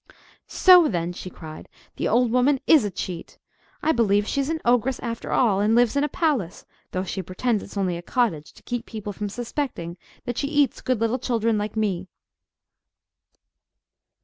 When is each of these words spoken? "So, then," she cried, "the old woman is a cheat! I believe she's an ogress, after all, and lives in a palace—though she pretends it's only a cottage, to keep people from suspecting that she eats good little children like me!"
"So, 0.47 0.87
then," 0.87 1.13
she 1.13 1.29
cried, 1.29 1.69
"the 1.97 2.07
old 2.07 2.31
woman 2.31 2.59
is 2.65 2.83
a 2.83 2.89
cheat! 2.89 3.37
I 3.83 3.91
believe 3.91 4.27
she's 4.27 4.49
an 4.49 4.59
ogress, 4.65 4.99
after 5.01 5.31
all, 5.31 5.59
and 5.59 5.75
lives 5.75 5.95
in 5.95 6.03
a 6.03 6.09
palace—though 6.09 7.03
she 7.03 7.21
pretends 7.21 7.61
it's 7.61 7.77
only 7.77 7.95
a 7.97 8.01
cottage, 8.01 8.51
to 8.53 8.63
keep 8.63 8.87
people 8.87 9.13
from 9.13 9.29
suspecting 9.29 9.97
that 10.25 10.39
she 10.39 10.47
eats 10.47 10.81
good 10.81 10.99
little 10.99 11.19
children 11.19 11.59
like 11.59 11.77
me!" 11.77 12.07